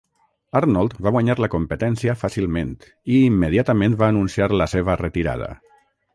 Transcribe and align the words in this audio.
Arnold 0.59 0.95
va 1.07 1.11
guanyar 1.15 1.35
la 1.45 1.49
competència 1.55 2.15
fàcilment 2.21 2.73
i 3.17 3.21
immediatament 3.27 4.01
va 4.01 4.09
anunciar 4.15 4.49
la 4.65 4.69
seva 4.75 4.99
retirada. 5.05 5.53